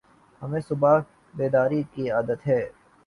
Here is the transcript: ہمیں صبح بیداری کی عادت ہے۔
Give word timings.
ہمیں 0.41 0.59
صبح 0.59 0.97
بیداری 1.33 1.81
کی 1.93 2.09
عادت 2.11 2.47
ہے۔ 2.47 2.61